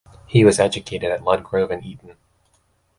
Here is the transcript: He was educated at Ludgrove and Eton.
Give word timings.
He 0.25 0.43
was 0.43 0.59
educated 0.59 1.11
at 1.11 1.21
Ludgrove 1.21 1.69
and 1.69 1.85
Eton. 1.85 2.15